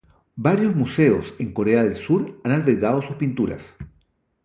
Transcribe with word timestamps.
Varios 0.47 0.75
museos 0.75 1.35
en 1.37 1.53
Corea 1.53 1.83
del 1.83 1.95
sur 1.95 2.41
han 2.43 2.53
albergado 2.53 3.03
sus 3.03 3.17
pinturas. 3.17 3.75